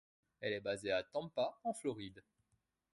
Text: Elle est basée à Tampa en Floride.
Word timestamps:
Elle 0.39 0.53
est 0.53 0.61
basée 0.61 0.91
à 0.91 1.03
Tampa 1.03 1.59
en 1.63 1.75
Floride. 1.75 2.23